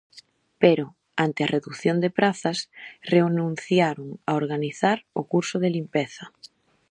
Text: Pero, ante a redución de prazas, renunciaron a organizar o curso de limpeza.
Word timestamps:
Pero, 0.61 0.85
ante 1.25 1.39
a 1.43 1.51
redución 1.55 1.97
de 2.03 2.09
prazas, 2.17 2.59
renunciaron 3.15 4.09
a 4.29 4.31
organizar 4.41 4.97
o 5.19 5.23
curso 5.31 5.55
de 5.63 5.69
limpeza. 5.77 6.25